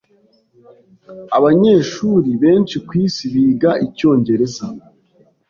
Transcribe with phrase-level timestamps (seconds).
[1.37, 4.65] Abanyeshuri benshi kwisi biga icyongereza.